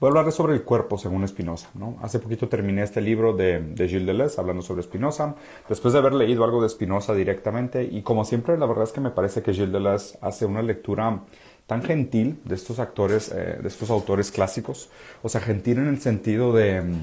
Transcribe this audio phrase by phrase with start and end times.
[0.00, 1.70] Voy a hablar sobre el cuerpo según Spinoza.
[1.74, 1.96] ¿no?
[2.00, 5.34] Hace poquito terminé este libro de, de Gilles Deleuze hablando sobre Spinoza,
[5.68, 9.00] después de haber leído algo de Spinoza directamente, y como siempre, la verdad es que
[9.00, 11.24] me parece que Gilles Deleuze hace una lectura
[11.66, 14.88] tan gentil de estos actores, eh, de estos autores clásicos,
[15.20, 17.02] o sea, gentil en el sentido de mm,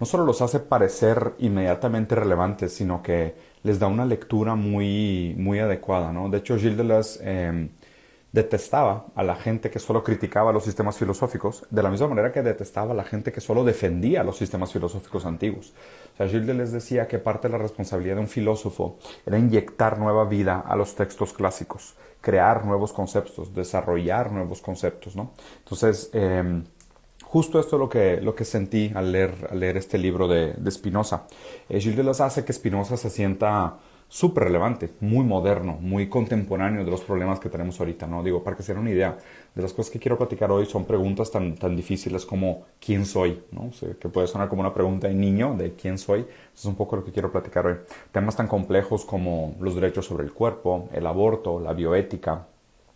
[0.00, 5.60] no solo los hace parecer inmediatamente relevantes, sino que les da una lectura muy, muy
[5.60, 6.28] adecuada, ¿no?
[6.28, 7.68] De hecho, Gilles Deleuze eh,
[8.34, 12.42] detestaba a la gente que solo criticaba los sistemas filosóficos, de la misma manera que
[12.42, 15.72] detestaba a la gente que solo defendía los sistemas filosóficos antiguos.
[16.14, 20.00] O sea, Gilles les decía que parte de la responsabilidad de un filósofo era inyectar
[20.00, 25.30] nueva vida a los textos clásicos, crear nuevos conceptos, desarrollar nuevos conceptos, ¿no?
[25.58, 26.64] Entonces, em,
[27.22, 30.54] justo esto es lo que, lo que sentí al leer, al leer este libro de,
[30.54, 31.28] de Spinoza.
[31.68, 37.00] Eh, Gilles hace que Spinoza se sienta súper relevante, muy moderno, muy contemporáneo de los
[37.02, 38.22] problemas que tenemos ahorita, ¿no?
[38.22, 39.18] Digo, para que se den una idea,
[39.54, 43.42] de las cosas que quiero platicar hoy son preguntas tan, tan difíciles como ¿quién soy?
[43.52, 43.70] ¿no?
[44.00, 46.20] que puede sonar como una pregunta de niño de ¿quién soy?
[46.20, 47.76] Eso es un poco lo que quiero platicar hoy.
[48.10, 52.46] Temas tan complejos como los derechos sobre el cuerpo, el aborto, la bioética.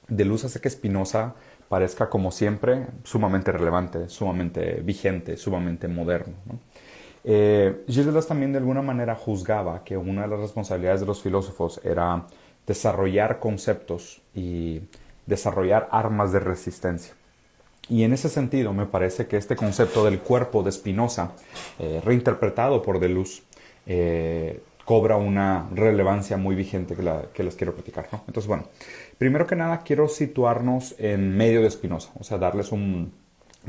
[0.08, 1.34] De luz hace que Spinoza
[1.68, 6.58] parezca, como siempre, sumamente relevante, sumamente vigente, sumamente moderno, ¿no?
[7.30, 11.78] Eh, Gilles también de alguna manera juzgaba que una de las responsabilidades de los filósofos
[11.84, 12.24] era
[12.66, 14.80] desarrollar conceptos y
[15.26, 17.12] desarrollar armas de resistencia.
[17.90, 21.32] Y en ese sentido me parece que este concepto del cuerpo de Spinoza,
[21.78, 23.42] eh, reinterpretado por Deleuze,
[23.84, 28.08] eh, cobra una relevancia muy vigente que, les quiero platicar.
[28.26, 28.64] Entonces, bueno,
[29.18, 33.12] primero que nada quiero situarnos en medio de Spinoza, o sea, darles un,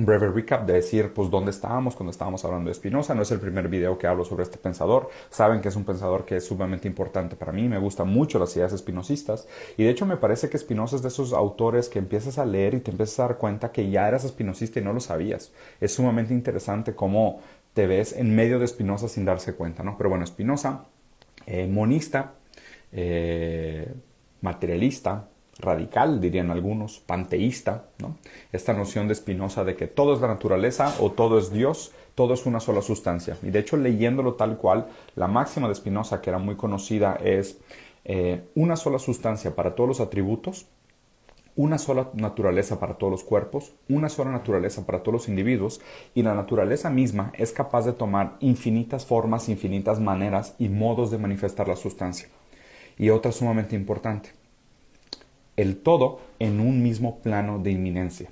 [0.06, 3.14] breve recap de decir pues dónde estábamos cuando estábamos hablando de Spinoza.
[3.14, 5.10] No es el primer video que hablo sobre este pensador.
[5.30, 7.68] Saben que es un pensador que es sumamente importante para mí.
[7.68, 9.48] Me gustan mucho las ideas espinosistas.
[9.78, 12.76] Y de hecho me parece que Spinoza es de esos autores que empiezas a leer
[12.76, 15.52] y te empiezas a dar cuenta que ya eras espinosista y no lo sabías.
[15.82, 17.42] Es sumamente interesante cómo
[17.74, 19.98] te ves en medio de Spinoza sin darse cuenta, ¿no?
[19.98, 20.86] Pero bueno, Spinoza,
[21.46, 22.36] eh, monista,
[22.92, 23.94] eh,
[24.42, 25.28] materialista,
[25.60, 28.18] radical, dirían algunos, panteísta, ¿no?
[28.52, 32.34] esta noción de Spinoza de que todo es la naturaleza o todo es Dios, todo
[32.34, 33.38] es una sola sustancia.
[33.44, 37.60] Y de hecho, leyéndolo tal cual, la máxima de Spinoza, que era muy conocida, es
[38.06, 40.68] eh, una sola sustancia para todos los atributos,
[41.56, 45.82] una sola naturaleza para todos los cuerpos, una sola naturaleza para todos los individuos,
[46.16, 51.18] y la naturaleza misma es capaz de tomar infinitas formas, infinitas maneras y modos de
[51.18, 52.30] manifestar la sustancia.
[52.98, 54.32] Y otra sumamente importante,
[55.62, 58.32] el todo en un mismo plano de inminencia.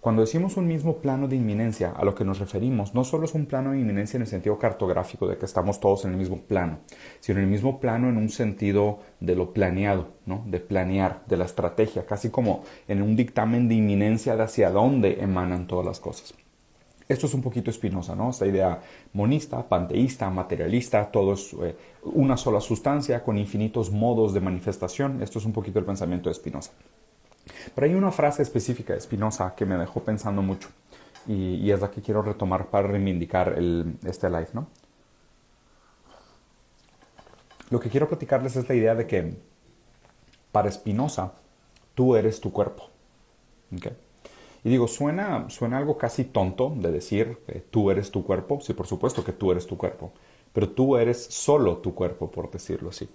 [0.00, 3.34] Cuando decimos un mismo plano de inminencia, a lo que nos referimos no solo es
[3.34, 6.38] un plano de inminencia en el sentido cartográfico de que estamos todos en el mismo
[6.38, 6.80] plano,
[7.20, 10.42] sino en el mismo plano en un sentido de lo planeado, ¿no?
[10.46, 15.18] de planear, de la estrategia, casi como en un dictamen de inminencia de hacia dónde
[15.20, 16.34] emanan todas las cosas.
[17.08, 18.30] Esto es un poquito espinosa, ¿no?
[18.30, 18.82] Esta idea
[19.14, 21.74] monista, panteísta, materialista, todo es eh,
[22.04, 25.22] una sola sustancia con infinitos modos de manifestación.
[25.22, 26.72] Esto es un poquito el pensamiento de Spinoza.
[27.74, 30.68] Pero hay una frase específica de Spinoza que me dejó pensando mucho
[31.26, 34.66] y, es la que quiero retomar para reivindicar el, este live, ¿no?
[37.70, 39.34] Lo que quiero platicarles es la idea de que
[40.52, 41.32] para Spinoza
[41.94, 42.90] tú eres tu cuerpo.
[43.74, 43.96] ¿okay?
[44.68, 47.38] Digo, suena, suena algo casi tonto de decir
[47.70, 48.60] tú eres tu cuerpo.
[48.60, 50.12] Sí, por supuesto que tú eres tu cuerpo.
[50.52, 53.08] Pero tú eres solo tu cuerpo, por decirlo así.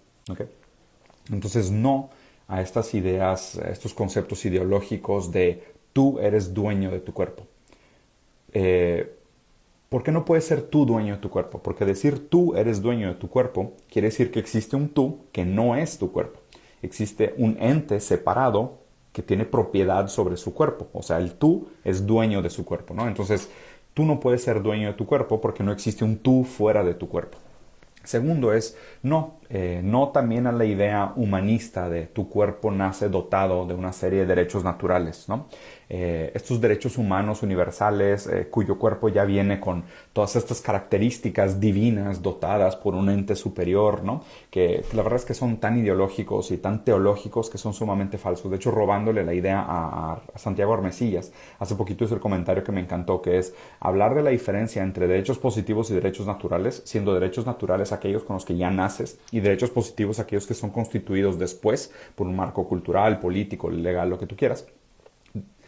[1.32, 2.10] Entonces, no
[2.48, 5.64] a estas ideas, a estos conceptos ideológicos de
[5.94, 7.44] tú eres dueño de tu cuerpo.
[8.54, 9.16] Eh,
[9.90, 11.60] ¿Por qué no puedes ser tú dueño de tu cuerpo?
[11.60, 15.46] Porque decir tú eres dueño de tu cuerpo quiere decir que existe un tú que
[15.46, 16.40] no es tu cuerpo.
[16.82, 18.80] Existe un ente separado
[19.14, 20.90] que tiene propiedad sobre su cuerpo.
[20.92, 23.08] O sea, el tú es dueño de su cuerpo, ¿no?
[23.08, 23.50] Entonces,
[23.94, 26.96] tú no puedes ser dueño de tu cuerpo porque no existe un tú fuera de
[26.96, 27.38] tu cuerpo.
[28.04, 33.66] Segundo es, no, eh, no también a la idea humanista de tu cuerpo nace dotado
[33.66, 35.48] de una serie de derechos naturales, ¿no?
[35.90, 39.84] Eh, estos derechos humanos universales, eh, cuyo cuerpo ya viene con
[40.14, 44.24] todas estas características divinas dotadas por un ente superior, ¿no?
[44.50, 48.50] Que la verdad es que son tan ideológicos y tan teológicos que son sumamente falsos.
[48.50, 52.72] De hecho, robándole la idea a, a Santiago Armesillas, hace poquito hizo el comentario que
[52.72, 57.14] me encantó, que es hablar de la diferencia entre derechos positivos y derechos naturales, siendo
[57.14, 61.38] derechos naturales aquellos con los que ya naces y derechos positivos aquellos que son constituidos
[61.40, 64.66] después por un marco cultural, político, legal, lo que tú quieras.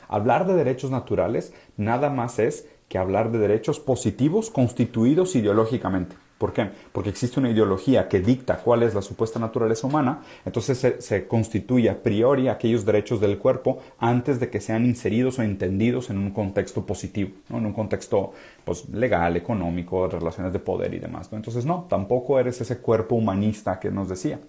[0.07, 6.15] Hablar de derechos naturales nada más es que hablar de derechos positivos constituidos ideológicamente.
[6.37, 6.69] ¿Por qué?
[6.91, 11.89] Porque existe una ideología que dicta cuál es la supuesta naturaleza humana, entonces se, constituye
[11.89, 16.31] a priori aquellos derechos del cuerpo antes de que sean inseridos o entendidos en un
[16.31, 18.33] contexto positivo, en un contexto
[18.65, 21.29] pues, legal, económico, relaciones de poder y demás.
[21.31, 24.39] Entonces, no, tampoco eres ese cuerpo humanista que nos decía.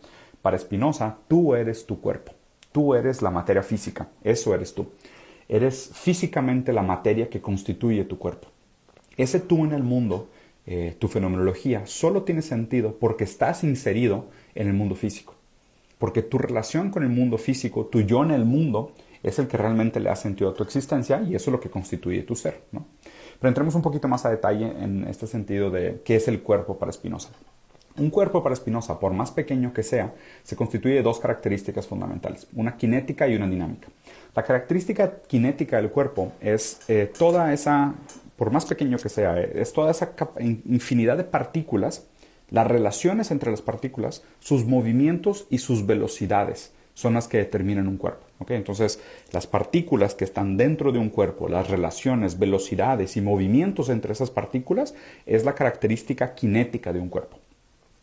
[0.43, 2.33] Para Spinoza, tú eres tu cuerpo,
[2.73, 4.89] tú eres la materia física, eso eres tú.
[5.49, 8.49] Eres físicamente la materia que constituye tu cuerpo.
[9.17, 10.29] Ese tú en el mundo
[10.67, 15.35] eh, tu fenomenología solo tiene sentido porque estás inserido en el mundo físico.
[15.99, 19.57] Porque tu relación con el mundo físico, tu yo en el mundo, es el que
[19.57, 22.63] realmente le ha sentido a tu existencia y eso es lo que constituye tu ser.
[22.71, 26.79] Pero entremos un poquito más a detalle en este sentido de qué es el cuerpo
[26.79, 27.31] para Spinoza.
[27.99, 32.47] Un cuerpo para Spinoza, por más pequeño que sea, se constituye de dos características fundamentales,
[32.55, 33.89] una cinética y una dinámica.
[34.37, 37.95] La característica cinética del cuerpo es eh, toda esa
[38.37, 42.07] por más pequeño que sea, eh, es toda esa infinidad de partículas,
[42.51, 47.97] las relaciones entre las partículas, sus movimientos y sus velocidades son las que determinan un
[47.97, 48.25] cuerpo.
[48.49, 49.01] Entonces,
[49.33, 54.31] las partículas que están dentro de un cuerpo, las relaciones, velocidades y movimientos entre esas
[54.31, 54.95] partículas,
[55.25, 57.39] es la característica cinética de un cuerpo.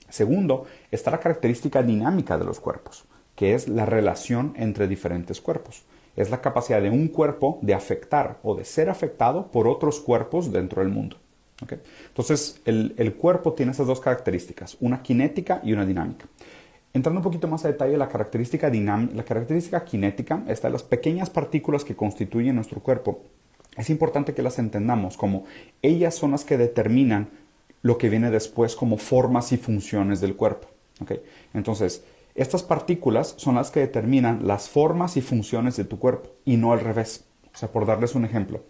[0.10, 5.84] Segundo, está la característica dinámica de los cuerpos, que es la relación entre diferentes cuerpos
[6.16, 10.52] es la capacidad de un cuerpo de afectar o de ser afectado por otros cuerpos
[10.52, 11.18] dentro del mundo.
[12.08, 16.26] Entonces, el, cuerpo tiene esas dos características, una cinética y una dinámica.
[16.94, 21.30] Entrando un poquito más a detalle, la característica, la característica cinética está en las pequeñas
[21.30, 23.24] partículas que constituyen nuestro cuerpo.
[23.78, 25.46] Es importante que las entendamos como
[25.82, 27.30] ellas son las que determinan
[27.82, 30.68] lo que viene después como formas y funciones del cuerpo.
[31.54, 32.04] Entonces,
[32.36, 36.74] estas partículas son las que determinan las formas y funciones de tu cuerpo y no
[36.74, 37.26] al revés.
[37.54, 38.62] O sea, por darles un ejemplo,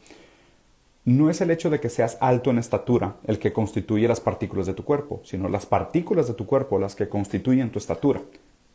[1.06, 4.66] no es el hecho de que seas alto en estatura el que constituye las partículas
[4.66, 8.22] de tu cuerpo, sino las partículas de tu cuerpo las que constituyen tu estatura,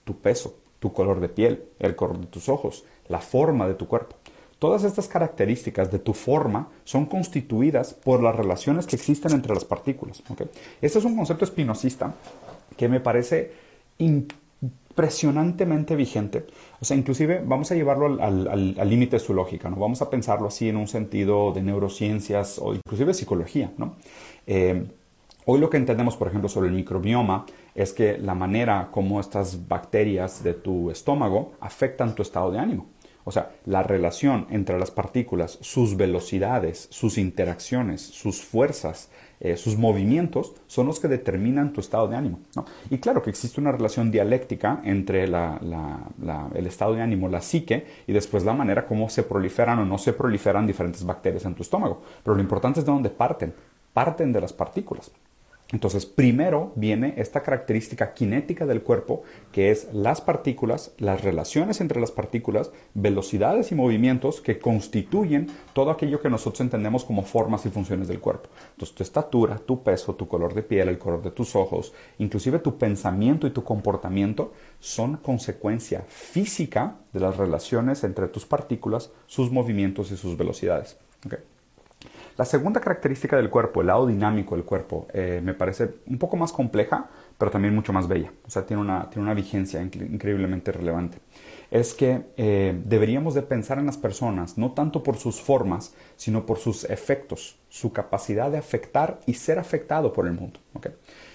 [0.04, 3.86] tu peso, tu color de piel, el color de tus ojos, la forma de tu
[3.88, 4.16] cuerpo.
[4.58, 9.64] Todas estas características de tu forma son constituidas por las relaciones que existen entre las
[9.64, 10.22] partículas.
[10.82, 12.14] Este es un concepto espinosista
[12.76, 13.52] que me parece
[14.98, 16.44] impresionantemente vigente.
[16.80, 19.76] O sea, inclusive vamos a llevarlo al límite de su lógica, ¿no?
[19.76, 23.94] Vamos a pensarlo así en un sentido de neurociencias o inclusive psicología, ¿no?
[24.44, 24.84] Eh,
[25.44, 27.46] hoy lo que entendemos, por ejemplo, sobre el microbioma
[27.76, 32.86] es que la manera como estas bacterias de tu estómago afectan tu estado de ánimo.
[33.22, 39.10] O sea, la relación entre las partículas, sus velocidades, sus interacciones, sus fuerzas,
[39.40, 42.40] eh, sus movimientos son los que determinan tu estado de ánimo.
[42.90, 48.12] Y claro que existe una relación dialéctica entre el estado de ánimo, la psique, y
[48.12, 52.02] después la manera como se proliferan o no se proliferan diferentes bacterias en tu estómago.
[52.24, 53.54] Pero lo importante es de dónde parten.
[53.92, 55.10] Parten de las partículas.
[55.70, 59.22] Entonces, primero viene esta característica cinética del cuerpo,
[59.52, 65.90] que es las partículas, las relaciones entre las partículas, velocidades y movimientos que constituyen todo
[65.90, 68.48] aquello que nosotros entendemos como formas y funciones del cuerpo.
[68.72, 72.60] Entonces, tu estatura, tu peso, tu color de piel, el color de tus ojos, inclusive
[72.60, 79.52] tu pensamiento y tu comportamiento son consecuencia física de las relaciones entre tus partículas, sus
[79.52, 80.96] movimientos y sus velocidades.
[82.38, 86.36] La segunda característica del cuerpo, el lado dinámico del cuerpo, eh, me parece un poco
[86.36, 88.32] más compleja, pero también mucho más bella.
[88.46, 91.18] O sea, tiene una, tiene una vigencia increíblemente relevante.
[91.72, 96.46] Es que eh, deberíamos de pensar en las personas no tanto por sus formas, sino
[96.46, 100.60] por sus efectos, su capacidad de afectar y ser afectado por el mundo.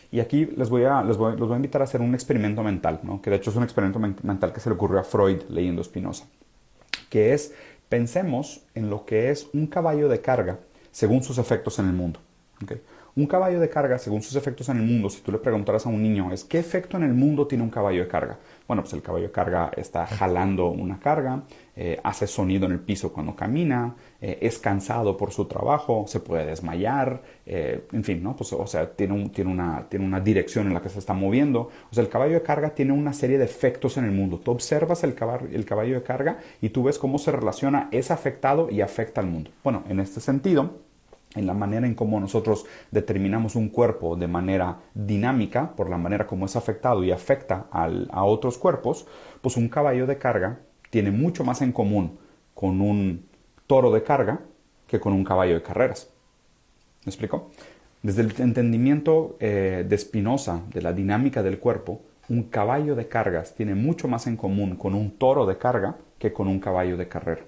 [0.10, 3.30] Y aquí les voy, a, les, voy, a invitar a hacer un experimento mental, que
[3.30, 6.28] de hecho es un experimento mental que se le ocurrió a Freud leyendo Spinoza,
[7.10, 7.54] que es
[7.90, 10.60] pensemos en lo que es un caballo de carga
[10.94, 12.22] según sus efectos en el mundo.
[13.16, 15.90] Un caballo de carga, según sus efectos en el mundo, si tú le preguntaras a
[15.90, 18.40] un niño, es ¿qué efecto en el mundo tiene un caballo de carga?
[18.68, 21.44] Bueno, pues el caballo de carga está jalando una carga,
[21.76, 26.22] eh, hace sonido en el piso cuando camina, eh, es cansado por su trabajo, se
[26.22, 28.36] puede desmayar, eh, en fin, ¿no?
[28.36, 31.70] Pues, o sea, tiene, tiene, una, tiene una dirección en la que se está moviendo.
[31.92, 34.40] O sea, el caballo de carga tiene una serie de efectos en el mundo.
[34.40, 38.10] Tú observas el caballo, el caballo de carga y tú ves cómo se relaciona, es
[38.10, 39.52] afectado y afecta al mundo.
[39.64, 40.80] Bueno, en este sentido,
[41.36, 46.28] en la manera en cómo nosotros determinamos un cuerpo de manera dinámica, por la manera
[46.28, 49.08] como es afectado y afecta a otros cuerpos,
[49.42, 50.60] pues un caballo de carga
[50.90, 52.20] tiene mucho más en común
[52.54, 53.26] con un
[53.68, 54.42] toro de carga
[54.88, 56.10] que con un caballo de carreras.
[57.06, 57.50] ¿Me explico?
[58.04, 63.56] Desde el entendimiento eh, de Spinoza de la dinámica del cuerpo, un caballo de cargas
[63.56, 67.08] tiene mucho más en común con un toro de carga que con un caballo de
[67.08, 67.44] carrera.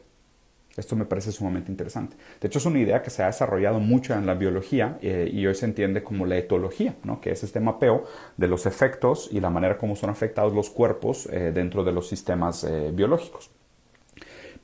[0.77, 2.17] Esto me parece sumamente interesante.
[2.41, 5.45] De hecho, es una idea que se ha desarrollado mucho en la biología eh, y
[5.47, 7.21] hoy se entiende como la etología, ¿no?
[7.21, 8.03] que es este mapeo
[8.35, 12.09] de los efectos y la manera como son afectados los cuerpos eh, dentro de los
[12.09, 13.51] sistemas eh, biológicos.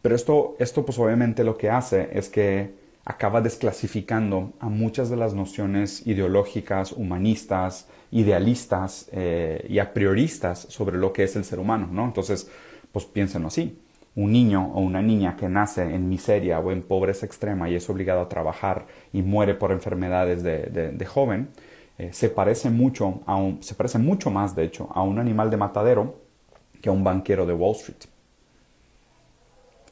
[0.01, 2.73] Pero esto, esto, pues obviamente lo que hace es que
[3.05, 9.09] acaba desclasificando a muchas de las nociones ideológicas, humanistas, idealistas
[9.67, 12.05] y a prioristas sobre lo que es el ser humano, ¿no?
[12.05, 12.49] Entonces,
[12.91, 13.77] pues piénsenlo así
[14.21, 17.89] un niño o una niña que nace en miseria o en pobreza extrema y es
[17.89, 21.49] obligado a trabajar y muere por enfermedades de, joven,
[21.97, 25.49] eh, se, parece mucho a un, se parece mucho más, de hecho, a un animal
[25.49, 26.15] de matadero
[26.81, 28.05] que a un banquero de Wall Street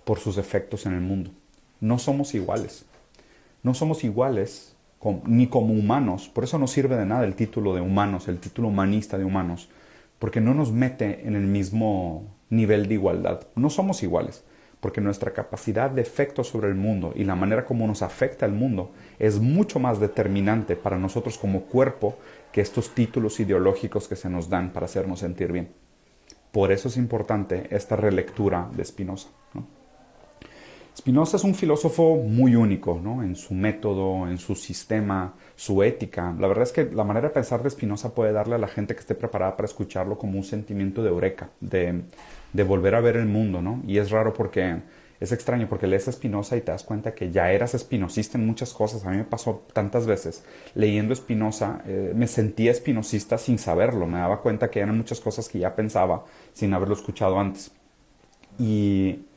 [0.03, 1.31] por sus efectos en el mundo.
[1.81, 2.85] No somos iguales.
[3.61, 4.75] No somos iguales
[5.25, 6.29] ni como humanos.
[6.29, 9.69] Por eso no sirve de nada el título de humanos, el título humanista de humanos,
[10.17, 13.41] porque no nos mete en el mismo nivel de igualdad.
[13.55, 14.43] No somos iguales,
[14.79, 18.53] porque nuestra capacidad de efecto sobre el mundo y la manera como nos afecta el
[18.53, 22.17] mundo es mucho más determinante para nosotros como cuerpo
[22.51, 25.69] que estos títulos ideológicos que se nos dan para hacernos sentir bien.
[26.51, 29.29] Por eso es importante esta relectura de Spinoza.
[30.99, 33.23] Spinoza es un filósofo muy único ¿no?
[33.23, 36.35] en su método, en su sistema, su ética.
[36.37, 38.95] La verdad es que la manera de pensar de Spinoza puede darle a la gente
[38.95, 42.03] que esté preparada para escucharlo como un sentimiento de eureka, de,
[42.65, 43.81] volver a ver el mundo, ¿no?
[43.87, 44.81] Y es raro porque
[45.21, 48.45] es extraño porque lees a Spinoza y te das cuenta que ya eras espinosista en
[48.45, 49.05] muchas cosas.
[49.05, 50.43] A mí me pasó tantas veces
[50.75, 54.05] leyendo Spinoza, eh, me sentía espinosista sin saberlo.
[54.05, 57.71] Me daba cuenta que eran muchas cosas que ya pensaba sin haberlo escuchado antes.
[58.57, 59.28] Y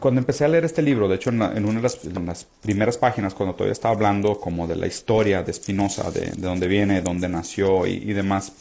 [0.00, 3.54] cuando empecé a leer este libro, de hecho en, una de las, primeras páginas, cuando
[3.54, 8.12] todavía estaba hablando como de la historia de Spinoza, de, dónde viene, dónde nació y,
[8.12, 8.52] demás,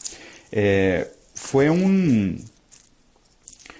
[0.51, 2.43] eh, fue un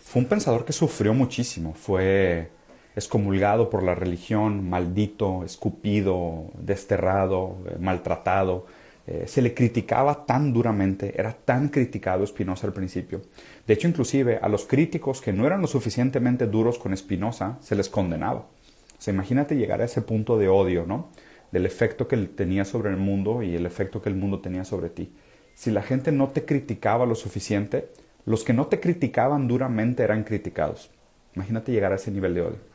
[0.03, 2.49] fue un pensador que sufrió muchísimo, fue
[2.95, 8.65] excomulgado por la religión, maldito, escupido, desterrado, eh, maltratado.
[9.11, 13.23] Eh, se le criticaba tan duramente, era tan criticado Spinoza al principio.
[13.65, 17.75] De hecho, inclusive a los críticos que no eran lo suficientemente duros con Spinoza, se
[17.75, 18.41] les condenaba.
[18.41, 21.09] O sea, imagínate llegar a ese punto de odio, ¿no?
[21.51, 24.91] Del efecto que tenía sobre el mundo y el efecto que el mundo tenía sobre
[24.91, 25.11] ti.
[25.55, 27.89] Si la gente no te criticaba lo suficiente,
[28.27, 30.91] los que no te criticaban duramente eran criticados.
[31.33, 32.68] Imagínate llegar a ese nivel de odio.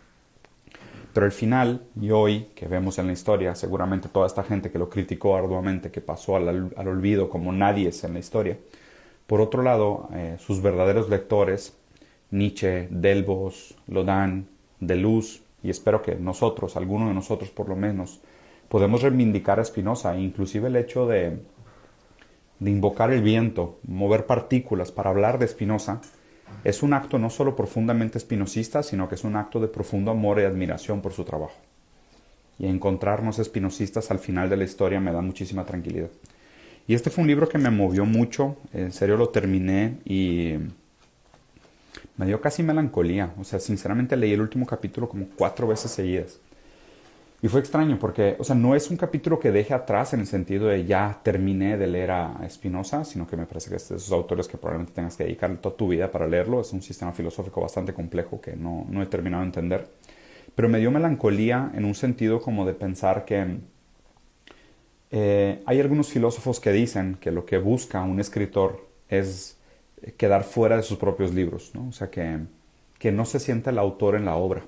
[1.14, 4.78] Pero al final, y hoy que vemos en la historia, seguramente toda esta gente que
[4.78, 8.58] lo criticó arduamente, que pasó al, olvido como nadie es en la historia.
[9.26, 11.76] Por otro lado, eh, sus verdaderos lectores,
[12.30, 14.48] Nietzsche, Delbos, Lodan,
[14.80, 18.20] Deleuze, y espero que nosotros, alguno de nosotros por lo menos,
[18.68, 21.38] podemos reivindicar a Spinoza, inclusive el hecho de
[22.58, 26.00] de invocar el viento, mover partículas para hablar de Spinoza,
[26.64, 30.40] es un acto no solo profundamente espinosista, sino que es un acto de profundo amor
[30.40, 31.56] y admiración por su trabajo.
[32.58, 36.10] Y encontrarnos espinosistas al final de la historia me da muchísima tranquilidad.
[36.86, 40.54] Y este fue un libro que me movió mucho, en serio lo terminé y
[42.16, 43.32] me dio casi melancolía.
[43.38, 46.38] O sea, sinceramente leí el último capítulo como cuatro veces seguidas.
[47.44, 50.26] Y fue extraño porque, o sea, no es un capítulo que deje atrás en el
[50.26, 53.96] sentido de ya terminé de leer a Spinoza, sino que me parece que es de
[53.96, 56.62] esos autores que probablemente tengas que dedicar toda tu vida para leerlo.
[56.62, 59.90] Es un sistema filosófico bastante complejo que no, no he terminado de entender.
[60.54, 63.58] Pero me dio melancolía en un sentido como de pensar que
[65.10, 69.58] eh, hay algunos filósofos que dicen que lo que busca un escritor es
[70.16, 71.88] quedar fuera de sus propios libros, ¿no?
[71.88, 72.38] O sea, que,
[72.98, 74.62] que no se sienta el autor en la obra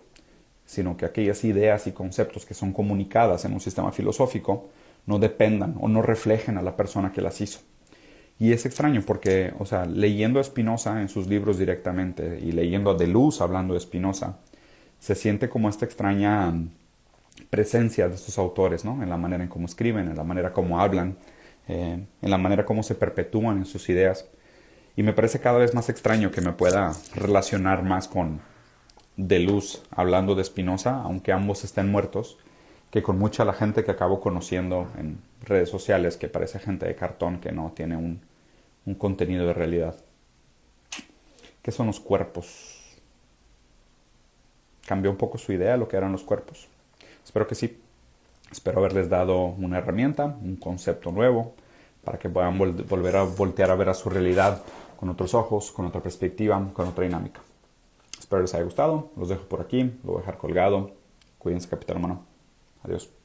[0.67, 4.69] sino que aquellas ideas y conceptos que son comunicadas en un sistema filosófico
[5.07, 7.61] no dependan o no reflejen a la persona que las hizo.
[8.39, 12.91] Y es extraño porque, o sea, leyendo a Spinoza en sus libros directamente y leyendo
[12.91, 14.39] a Deleuze hablando de Spinoza,
[14.99, 16.53] se siente como esta extraña
[17.49, 19.03] presencia de estos autores, ¿no?
[19.03, 21.17] En la manera en cómo escriben, en la manera como hablan,
[21.69, 24.29] eh, en la manera como se perpetúan en sus ideas.
[24.97, 28.41] Y me parece cada vez más extraño que me pueda relacionar más con,
[29.17, 32.39] de luz hablando de Spinoza, aunque ambos estén muertos,
[32.91, 36.95] que con mucha la gente que acabo conociendo en redes sociales, que parece gente de
[36.95, 38.21] cartón, que no tiene un,
[38.85, 39.97] un contenido de realidad.
[41.63, 42.97] ¿Qué son los cuerpos?
[44.87, 46.69] ¿Cambió un poco su idea de lo que eran los cuerpos?
[47.25, 47.81] Espero que sí.
[48.53, 51.55] Espero haberles dado una herramienta, un concepto nuevo,
[52.05, 54.63] para que puedan volver a voltear a ver a su realidad
[54.97, 57.41] con otros ojos, con otra perspectiva, con otra dinámica.
[58.27, 59.13] Espero les haya gustado.
[59.17, 59.85] Los dejo por aquí.
[60.03, 60.91] Lo voy a dejar colgado.
[61.39, 62.25] Cuídense, capitán hermano.
[62.83, 63.16] Adiós.